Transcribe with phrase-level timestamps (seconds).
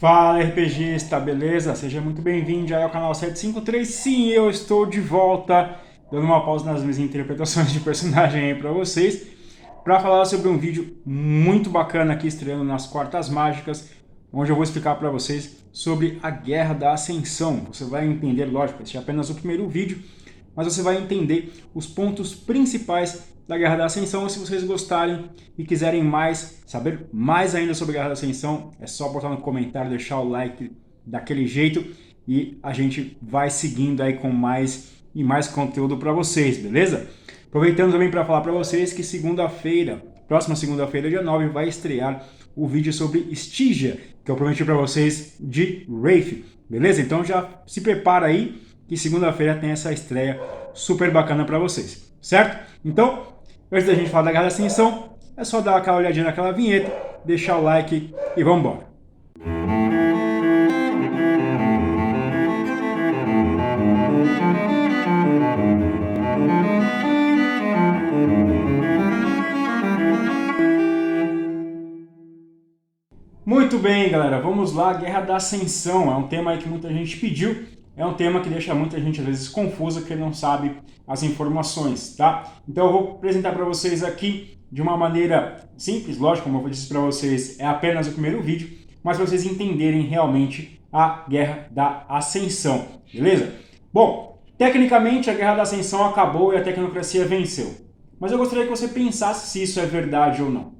[0.00, 1.74] Fala RPGista, beleza?
[1.74, 3.86] Seja muito bem-vindo ao canal 753.
[3.86, 5.78] Sim, eu estou de volta,
[6.10, 9.26] dando uma pausa nas minhas interpretações de personagem aí para vocês,
[9.84, 13.90] para falar sobre um vídeo muito bacana aqui estreando nas Quartas Mágicas,
[14.32, 17.66] onde eu vou explicar para vocês sobre a Guerra da Ascensão.
[17.70, 19.98] Você vai entender, lógico, esse é apenas o primeiro vídeo,
[20.54, 24.28] mas você vai entender os pontos principais da Guerra da Ascensão.
[24.28, 25.24] Se vocês gostarem
[25.58, 29.38] e quiserem mais, saber mais ainda sobre a Guerra da Ascensão, é só botar no
[29.38, 30.70] comentário, deixar o like
[31.04, 31.84] daquele jeito
[32.28, 37.08] e a gente vai seguindo aí com mais e mais conteúdo para vocês, beleza?
[37.48, 42.24] Aproveitando também para falar para vocês que segunda-feira, próxima segunda-feira, dia 9, vai estrear
[42.54, 47.02] o vídeo sobre Stygia, que eu prometi para vocês de Wraith, beleza?
[47.02, 50.42] Então já se prepara aí que segunda-feira tem essa estreia
[50.74, 52.58] super bacana para vocês, certo?
[52.84, 53.30] Então,
[53.72, 56.90] Antes da gente falar da Guerra da Ascensão, é só dar aquela olhadinha naquela vinheta,
[57.24, 58.90] deixar o like e vamos embora.
[73.46, 74.94] Muito bem, galera, vamos lá.
[74.94, 78.74] Guerra da Ascensão é um tema que muita gente pediu é um tema que deixa
[78.74, 82.52] muita gente às vezes confusa, que não sabe as informações, tá?
[82.68, 86.88] Então eu vou apresentar para vocês aqui de uma maneira simples, lógico, como eu disse
[86.88, 88.70] para vocês, é apenas o primeiro vídeo,
[89.02, 93.52] mas para vocês entenderem realmente a Guerra da Ascensão, beleza?
[93.92, 97.74] Bom, tecnicamente a Guerra da Ascensão acabou e a tecnocracia venceu,
[98.20, 100.74] mas eu gostaria que você pensasse se isso é verdade ou não.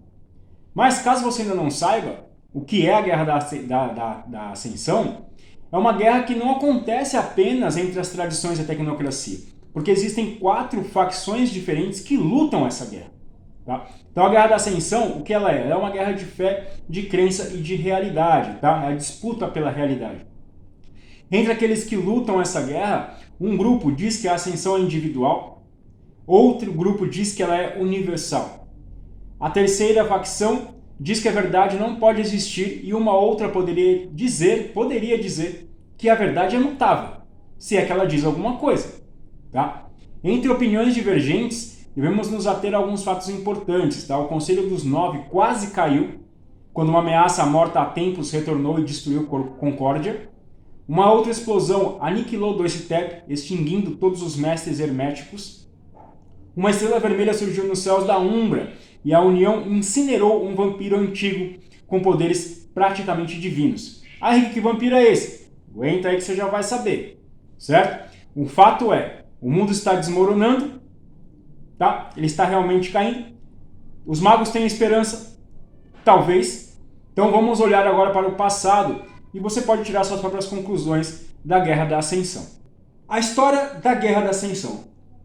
[0.72, 4.50] Mas caso você ainda não saiba o que é a Guerra da, da, da, da
[4.50, 5.30] Ascensão,
[5.72, 9.38] é uma guerra que não acontece apenas entre as tradições e a tecnocracia,
[9.72, 13.10] porque existem quatro facções diferentes que lutam essa guerra.
[13.64, 13.86] Tá?
[14.10, 15.62] Então a Guerra da Ascensão, o que ela é?
[15.62, 18.84] Ela é uma guerra de fé, de crença e de realidade, tá?
[18.84, 20.27] É a disputa pela realidade.
[21.30, 25.62] Entre aqueles que lutam essa guerra, um grupo diz que a ascensão é individual,
[26.27, 28.66] outro grupo diz que ela é universal.
[29.39, 34.72] A terceira facção diz que a verdade não pode existir e uma outra poderia dizer,
[34.74, 35.66] poderia dizer
[35.96, 37.22] que a verdade é mutável,
[37.58, 39.00] se é que ela diz alguma coisa,
[39.50, 39.89] tá?
[40.22, 44.18] Entre opiniões divergentes, devemos nos ater a alguns fatos importantes, tá?
[44.18, 46.20] O Conselho dos Nove quase caiu
[46.70, 50.28] quando uma ameaça morta há tempos retornou e destruiu Concórdia.
[50.86, 55.66] Uma outra explosão aniquilou Doicitep, extinguindo todos os mestres herméticos.
[56.55, 58.72] Uma estrela vermelha surgiu nos céus da Umbra
[59.05, 64.02] e a União incinerou um vampiro antigo com poderes praticamente divinos.
[64.20, 65.50] Ah, que vampiro é esse?
[65.74, 67.22] Aguenta aí que você já vai saber,
[67.58, 68.10] certo?
[68.34, 70.80] O fato é, o mundo está desmoronando,
[71.78, 72.10] tá?
[72.16, 73.30] Ele está realmente caindo.
[74.05, 75.39] Os magos têm esperança?
[76.05, 76.78] Talvez.
[77.12, 79.02] Então vamos olhar agora para o passado
[79.33, 82.46] e você pode tirar suas próprias conclusões da Guerra da Ascensão.
[83.08, 84.84] A história da Guerra da Ascensão.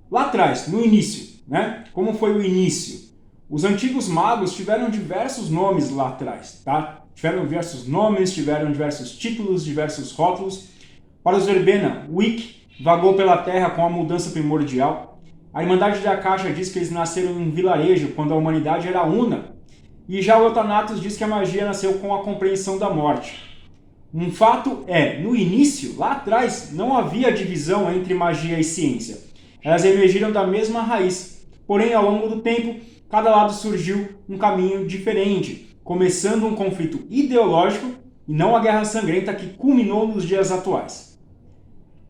[0.10, 1.84] Lá atrás, no início, né?
[1.94, 3.15] Como foi o início?
[3.48, 7.04] Os antigos magos tiveram diversos nomes lá atrás, tá?
[7.14, 10.70] Tiveram diversos nomes, tiveram diversos títulos, diversos rótulos.
[11.24, 15.22] Para os Verbena, Wick vagou pela terra com a mudança primordial.
[15.54, 19.04] A Irmandade da Caixa diz que eles nasceram em um vilarejo quando a humanidade era
[19.04, 19.56] una.
[20.10, 23.44] E já o Eutanatos diz que a magia nasceu com a compreensão da morte.
[24.12, 29.20] Um fato é, no início, lá atrás, não havia divisão entre magia e ciência.
[29.64, 31.46] Elas emergiram da mesma raiz.
[31.68, 32.80] Porém, ao longo do tempo,
[33.16, 37.92] cada lado surgiu um caminho diferente, começando um conflito ideológico
[38.28, 41.18] e não a guerra sangrenta que culminou nos dias atuais.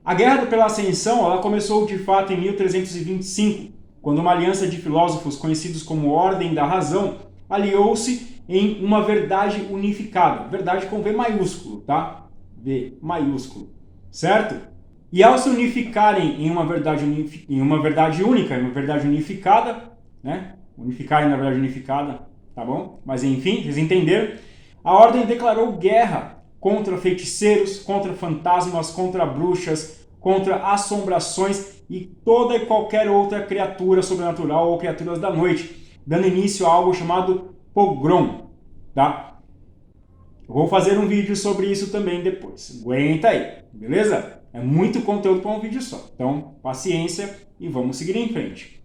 [0.04, 3.72] A guerra pela ascensão ela começou de fato em 1325,
[4.02, 7.18] quando uma aliança de filósofos conhecidos como Ordem da Razão
[7.48, 12.26] aliou-se em uma verdade unificada, verdade com V maiúsculo, tá?
[12.58, 13.70] V maiúsculo,
[14.10, 14.56] certo?
[15.14, 17.06] E ao se unificarem em uma verdade,
[17.48, 19.84] em uma verdade única, em uma verdade unificada,
[20.24, 20.56] né?
[20.78, 23.02] Unificada, na verdade unificada, tá bom?
[23.06, 24.36] Mas enfim, vocês entenderam?
[24.84, 32.66] A ordem declarou guerra contra feiticeiros, contra fantasmas, contra bruxas, contra assombrações e toda e
[32.66, 38.50] qualquer outra criatura sobrenatural ou criaturas da noite, dando início a algo chamado pogrom,
[38.94, 39.40] tá?
[40.48, 42.80] Eu vou fazer um vídeo sobre isso também depois.
[42.82, 44.42] Aguenta aí, beleza?
[44.54, 46.10] É muito conteúdo para um vídeo só.
[46.14, 48.82] Então, paciência e vamos seguir em frente.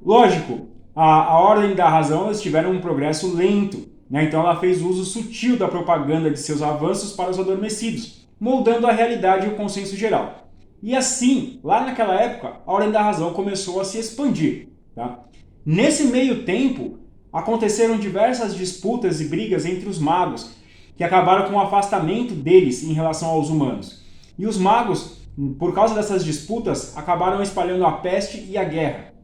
[0.00, 4.24] Lógico, a, a ordem da razão eles tiveram um progresso lento, né?
[4.24, 8.92] então ela fez uso sutil da propaganda de seus avanços para os adormecidos, moldando a
[8.92, 10.48] realidade e o consenso geral.
[10.82, 14.68] E assim, lá naquela época, a ordem da razão começou a se expandir.
[14.94, 15.20] Tá?
[15.64, 16.98] Nesse meio tempo,
[17.32, 20.50] aconteceram diversas disputas e brigas entre os magos,
[20.96, 24.04] que acabaram com o afastamento deles em relação aos humanos.
[24.38, 25.22] E os magos,
[25.58, 29.14] por causa dessas disputas, acabaram espalhando a peste e a guerra.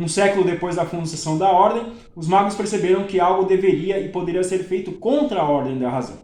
[0.00, 4.44] Um século depois da fundação da ordem, os magos perceberam que algo deveria e poderia
[4.44, 6.18] ser feito contra a ordem da razão.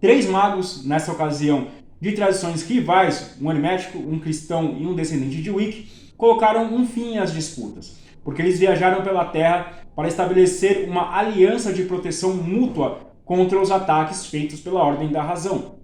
[0.00, 1.66] Três magos, nessa ocasião,
[2.00, 5.86] de tradições rivais, um hermético, um cristão e um descendente de Wicca,
[6.16, 11.82] colocaram um fim às disputas, porque eles viajaram pela Terra para estabelecer uma aliança de
[11.82, 15.74] proteção mútua contra os ataques feitos pela Ordem da Razão.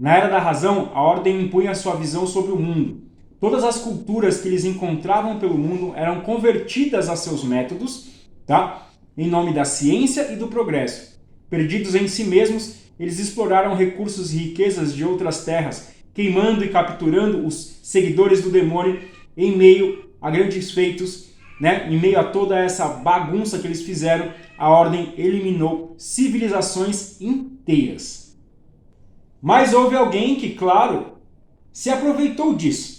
[0.00, 3.05] Na Era da Razão, a Ordem impunha sua visão sobre o mundo.
[3.40, 8.08] Todas as culturas que eles encontravam pelo mundo eram convertidas a seus métodos,
[8.46, 8.88] tá?
[9.16, 11.18] em nome da ciência e do progresso.
[11.48, 17.46] Perdidos em si mesmos, eles exploraram recursos e riquezas de outras terras, queimando e capturando
[17.46, 19.00] os seguidores do demônio
[19.36, 21.26] em meio a grandes feitos
[21.58, 21.88] né?
[21.90, 28.36] Em meio a toda essa bagunça que eles fizeram, a ordem eliminou civilizações inteiras.
[29.40, 31.18] Mas houve alguém que, claro,
[31.72, 32.95] se aproveitou disso.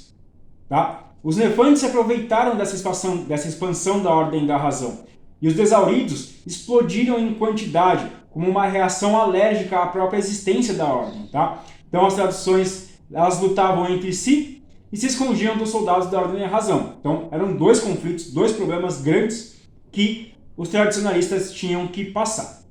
[0.70, 1.04] Tá?
[1.24, 5.00] Os nefantes se aproveitaram dessa expansão, dessa expansão da ordem da razão.
[5.42, 11.28] E os desauridos explodiram em quantidade, como uma reação alérgica à própria existência da ordem.
[11.28, 11.64] Tá?
[11.88, 16.48] Então as traduções elas lutavam entre si e se escondiam dos soldados da Ordem da
[16.48, 16.96] Razão.
[17.00, 19.58] Então, eram dois conflitos, dois problemas grandes
[19.92, 22.64] que os tradicionalistas tinham que passar.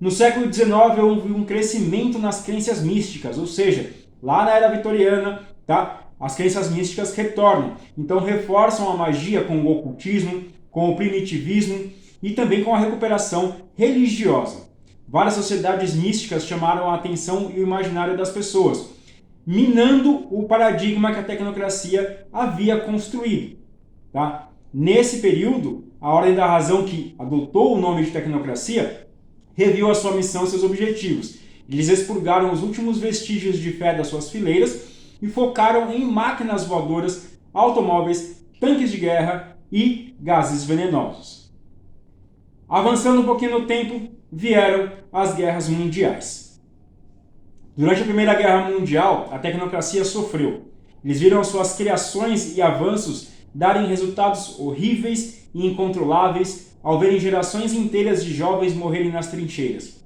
[0.00, 0.70] No século XIX
[1.02, 3.92] houve um crescimento nas crenças místicas, ou seja,
[4.22, 6.07] lá na era vitoriana, tá?
[6.20, 11.90] As crenças místicas retornam, então reforçam a magia com o ocultismo, com o primitivismo
[12.22, 14.68] e também com a recuperação religiosa.
[15.06, 18.90] Várias sociedades místicas chamaram a atenção e o imaginário das pessoas,
[19.46, 23.56] minando o paradigma que a tecnocracia havia construído.
[24.12, 24.50] Tá?
[24.74, 29.06] Nesse período, a Ordem da Razão, que adotou o nome de tecnocracia,
[29.54, 31.38] reviu a sua missão e seus objetivos.
[31.70, 34.87] Eles expurgaram os últimos vestígios de fé das suas fileiras
[35.20, 41.52] e focaram em máquinas voadoras, automóveis, tanques de guerra e gases venenosos.
[42.68, 46.60] Avançando um pouquinho no tempo, vieram as guerras mundiais.
[47.76, 50.68] Durante a Primeira Guerra Mundial, a tecnocracia sofreu.
[51.04, 58.24] Eles viram suas criações e avanços darem resultados horríveis e incontroláveis ao verem gerações inteiras
[58.24, 60.04] de jovens morrerem nas trincheiras.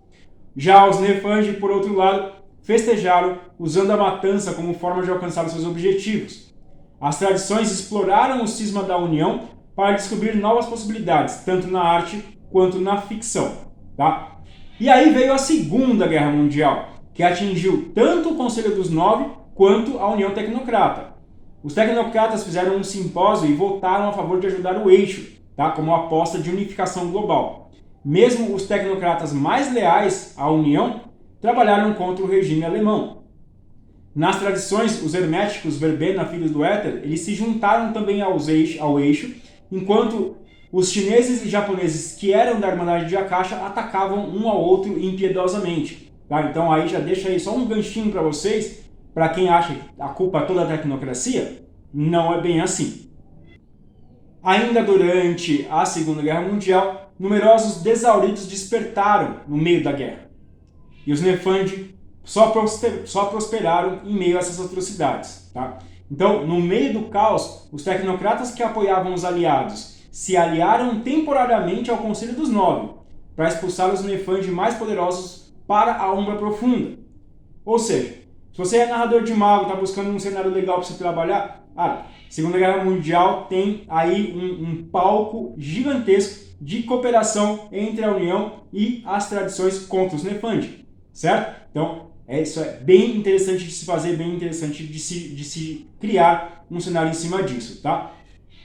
[0.57, 2.33] Já os Nefandi, por outro lado,
[2.63, 6.53] festejaram usando a matança como forma de alcançar seus objetivos.
[7.01, 12.79] As tradições exploraram o cisma da união para descobrir novas possibilidades, tanto na arte quanto
[12.79, 13.53] na ficção.
[13.97, 14.39] Tá?
[14.79, 19.99] E aí veio a Segunda Guerra Mundial que atingiu tanto o Conselho dos Nove quanto
[19.99, 21.13] a União Tecnocrata.
[21.63, 25.95] Os tecnocratas fizeram um simpósio e votaram a favor de ajudar o eixo, tá, como
[25.95, 27.71] aposta de unificação global.
[28.05, 31.12] Mesmo os tecnocratas mais leais à União
[31.43, 33.25] trabalharam contra o regime alemão.
[34.15, 39.01] Nas tradições, os herméticos Verbena, filhos do Éter, eles se juntaram também aos eixo, ao
[39.01, 39.35] eixo,
[39.71, 40.37] enquanto
[40.71, 46.13] os chineses e japoneses que eram da Irmandade de Akasha atacavam um ao outro impiedosamente.
[46.29, 46.43] Tá?
[46.43, 50.09] Então aí já deixa aí só um ganchinho para vocês, para quem acha que a
[50.09, 53.11] culpa é toda da tecnocracia, não é bem assim.
[54.43, 60.32] Ainda durante a Segunda Guerra Mundial, numerosos desauridos despertaram no meio da guerra.
[61.07, 61.95] E os Nefandi
[62.25, 65.51] só, prosper, só prosperaram em meio a essas atrocidades.
[65.53, 65.79] Tá?
[66.11, 71.99] Então, no meio do caos, os tecnocratas que apoiavam os aliados se aliaram temporariamente ao
[71.99, 72.91] Conselho dos Nove
[73.35, 76.99] para expulsar os Nefandi mais poderosos para a Umbra Profunda.
[77.65, 78.23] Ou seja,
[78.53, 82.07] se você é narrador de mago, está buscando um cenário legal para você trabalhar, cara,
[82.29, 89.03] Segunda Guerra Mundial tem aí um, um, palco gigantesco de cooperação entre a União e
[89.07, 90.82] as tradições contra os Nefandi,
[91.13, 91.63] certo?
[91.71, 95.87] Então, é, isso é bem interessante de se fazer, bem interessante de se, de se
[96.01, 98.13] criar um cenário em cima disso, tá?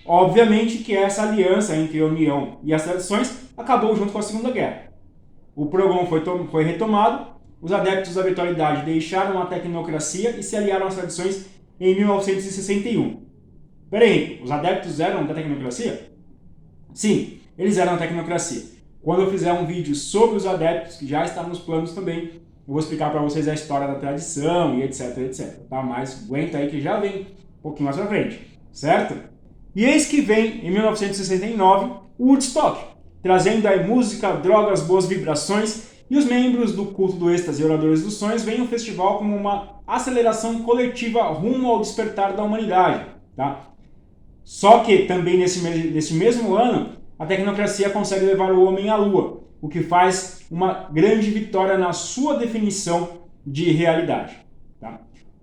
[0.05, 4.51] Obviamente que essa aliança entre a União e as tradições acabou junto com a Segunda
[4.51, 4.87] Guerra
[5.57, 10.85] o Progon foi, foi retomado, os adeptos da virtualidade deixaram a tecnocracia e se aliaram
[10.85, 11.47] às tradições
[11.79, 13.25] em 1961.
[13.89, 16.11] Peraí, os adeptos eram da tecnocracia?
[16.93, 18.76] Sim, eles eram da tecnocracia.
[19.07, 22.41] Quando eu fizer um vídeo sobre os adeptos, que já está nos planos também, eu
[22.67, 25.59] vou explicar para vocês a história da tradição e etc, etc.
[25.69, 25.81] Tá?
[25.81, 29.15] Mas aguenta aí que já vem um pouquinho mais pra frente, certo?
[29.73, 32.81] E eis que vem, em 1969, o Woodstock,
[33.23, 38.03] trazendo aí música, drogas, boas vibrações, e os membros do culto do êxtase e oradores
[38.03, 43.05] dos sonhos veem o festival como uma aceleração coletiva rumo ao despertar da humanidade.
[43.37, 43.69] Tá?
[44.43, 49.41] Só que também nesse, nesse mesmo ano, a tecnocracia consegue levar o homem à lua.
[49.59, 54.36] O que faz uma grande vitória na sua definição de realidade.
[54.79, 55.01] Tá?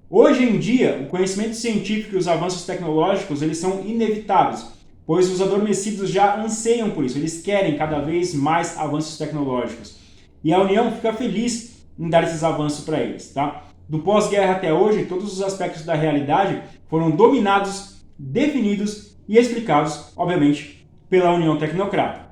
[0.09, 4.73] Hoje em dia, o conhecimento científico e os avanços tecnológicos eles são inevitáveis,
[5.04, 9.97] pois os adormecidos já anseiam por isso, eles querem cada vez mais avanços tecnológicos.
[10.45, 13.33] E a União fica feliz em dar esses avanços para eles.
[13.33, 13.64] Tá?
[13.88, 20.74] Do pós-guerra até hoje, todos os aspectos da realidade foram dominados, definidos e explicados, obviamente,
[21.14, 22.23] pela União Tecnocrata.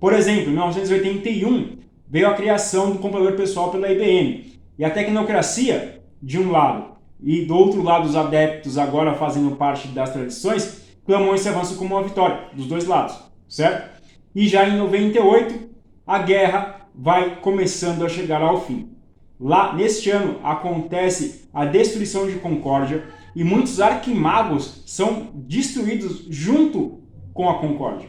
[0.00, 1.78] Por exemplo, em 1981
[2.10, 7.44] veio a criação do computador pessoal pela IBM e a tecnocracia, de um lado, e
[7.44, 12.02] do outro lado, os adeptos, agora fazendo parte das tradições, clamou esse avanço como uma
[12.02, 13.16] vitória, dos dois lados,
[13.48, 14.02] certo?
[14.34, 15.70] E já em 98,
[16.04, 18.96] a guerra vai começando a chegar ao fim.
[19.38, 23.04] Lá, neste ano, acontece a destruição de Concórdia
[23.36, 27.05] e muitos arquimagos são destruídos junto
[27.36, 28.08] com a Concórdia.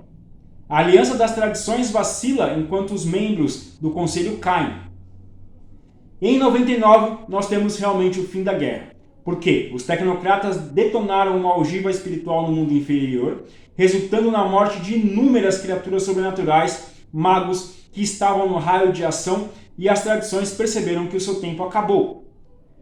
[0.69, 4.74] A aliança das tradições vacila enquanto os membros do conselho caem.
[6.22, 8.91] Em 99, nós temos realmente o fim da guerra.
[9.24, 13.43] Porque os tecnocratas detonaram uma algiva espiritual no mundo inferior,
[13.75, 19.88] resultando na morte de inúmeras criaturas sobrenaturais, magos que estavam no raio de ação e
[19.88, 22.25] as tradições perceberam que o seu tempo acabou.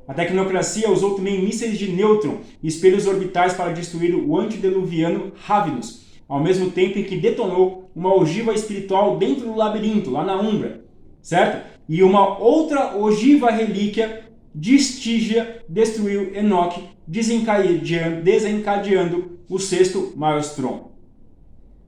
[0.08, 6.05] A tecnocracia usou também mísseis de nêutron e espelhos orbitais para destruir o antediluviano Ravenus,
[6.28, 10.84] ao mesmo tempo em que detonou uma ogiva espiritual dentro do labirinto, lá na Umbra,
[11.22, 11.66] certo?
[11.88, 20.92] E uma outra ogiva relíquia de Stygia destruiu Enoch, desencadeando, desencadeando o sexto Maelstrom.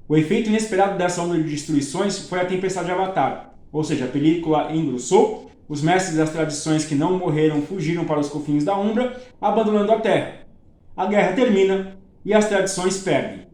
[0.07, 4.09] O efeito inesperado dessa onda de destruições foi a tempestade de Avatar, ou seja, a
[4.09, 9.21] película engrossou, os mestres das tradições que não morreram fugiram para os confins da Umbra,
[9.41, 10.47] abandonando a Terra.
[10.95, 13.46] A guerra termina e as tradições perdem.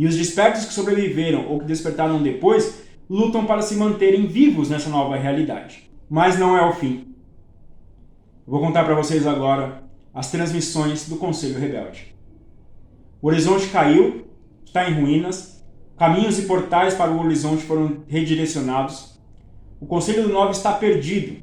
[0.00, 4.88] E os despertos que sobreviveram ou que despertaram depois lutam para se manterem vivos nessa
[4.88, 5.90] nova realidade.
[6.08, 7.14] Mas não é o fim.
[8.46, 9.82] Vou contar para vocês agora
[10.14, 12.14] as transmissões do Conselho Rebelde.
[13.20, 14.24] O horizonte caiu,
[14.64, 15.62] está em ruínas,
[15.98, 19.20] caminhos e portais para o horizonte foram redirecionados,
[19.78, 21.42] o Conselho do Nove está perdido.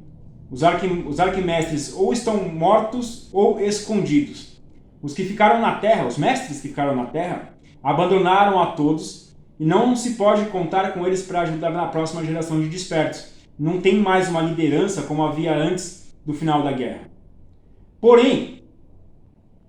[0.50, 4.60] Os, arqui, os arquimestres ou estão mortos ou escondidos.
[5.00, 7.56] Os que ficaram na terra, os mestres que ficaram na terra,
[7.88, 12.60] abandonaram a todos e não se pode contar com eles para ajudar na próxima geração
[12.60, 13.32] de despertos.
[13.58, 17.08] Não tem mais uma liderança como havia antes do final da guerra.
[17.98, 18.62] Porém,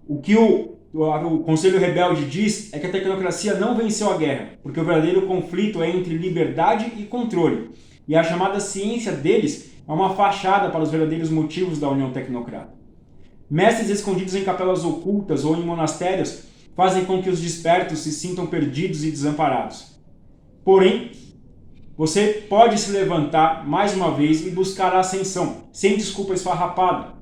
[0.06, 4.50] o que o, o, Conselho Rebelde diz é que a tecnocracia não venceu a guerra,
[4.62, 7.70] porque o verdadeiro conflito é entre liberdade e controle
[8.06, 12.74] e a chamada ciência deles é uma fachada para os verdadeiros motivos da União Tecnocrata.
[13.50, 16.49] Mestres escondidos em capelas ocultas ou em monastérios
[16.80, 20.00] fazem com que os despertos se sintam perdidos e desamparados.
[20.64, 21.12] Porém,
[21.98, 27.16] você pode se levantar mais uma vez e buscar a ascensão, sem desculpa esfarrapada.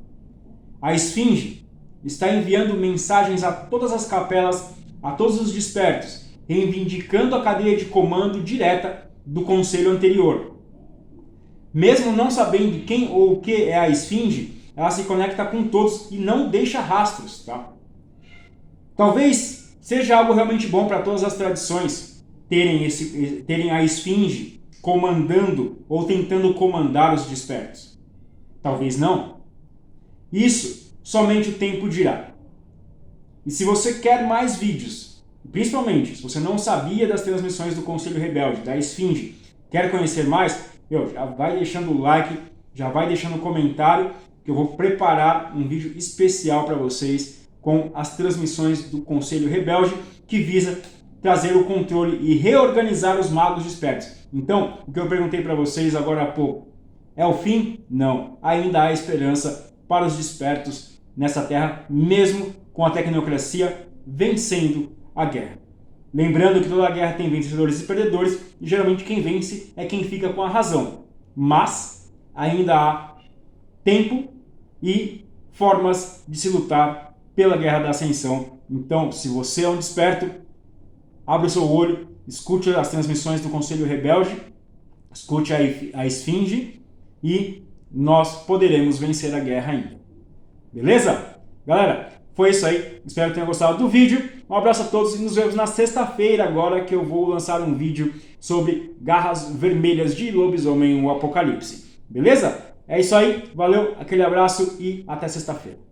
[0.80, 1.68] A Esfinge
[2.04, 7.86] está enviando mensagens a todas as capelas, a todos os despertos, reivindicando a cadeia de
[7.86, 10.60] comando direta do conselho anterior,
[11.74, 16.12] mesmo não sabendo quem ou o que é a esfinge, ela se conecta com todos
[16.12, 17.74] e não deixa rastros, tá?
[18.98, 25.86] Talvez seja algo realmente bom para todas as tradições terem, esse, terem a esfinge comandando
[25.88, 27.98] ou tentando comandar os despertos.
[28.62, 29.38] Talvez não.
[30.34, 32.32] Isso somente o tempo dirá.
[33.46, 38.20] E se você quer mais vídeos, principalmente se você não sabia das transmissões do Conselho
[38.20, 39.36] Rebelde, da Esfinge,
[39.70, 42.38] quer conhecer mais, meu, já vai deixando o like,
[42.74, 44.12] já vai deixando o comentário,
[44.44, 47.37] que eu vou preparar um vídeo especial para vocês
[47.68, 49.94] com as transmissões do Conselho Rebelde,
[50.26, 50.82] que visa
[51.22, 54.26] trazer o controle e reorganizar os magos despertos.
[54.34, 56.70] Então, o que eu perguntei para vocês agora há pouco,
[57.14, 57.84] é o fim?
[57.90, 58.38] Não.
[58.42, 65.60] Ainda há esperança para os despertos nessa terra, mesmo com a tecnocracia vencendo a guerra.
[66.14, 70.30] Lembrando que toda guerra tem vencedores e perdedores, e geralmente quem vence é quem fica
[70.30, 71.04] com a razão.
[71.36, 73.16] Mas ainda há
[73.84, 74.30] tempo
[74.82, 77.07] e formas de se lutar
[77.38, 78.58] pela guerra da ascensão.
[78.68, 80.28] Então, se você é um desperto,
[81.26, 84.36] abra o seu olho, escute as transmissões do Conselho Rebelde,
[85.14, 85.54] escute
[85.94, 86.82] a Esfinge
[87.24, 90.02] e nós poderemos vencer a guerra ainda.
[90.74, 91.38] Beleza?
[91.66, 93.02] Galera, foi isso aí.
[93.06, 94.32] Espero que tenham gostado do vídeo.
[94.50, 97.76] Um abraço a todos e nos vemos na sexta-feira agora que eu vou lançar um
[97.76, 101.86] vídeo sobre garras vermelhas de lobisomem o apocalipse.
[102.10, 102.74] Beleza?
[102.88, 103.44] É isso aí.
[103.54, 105.87] Valeu, aquele abraço e até sexta-feira.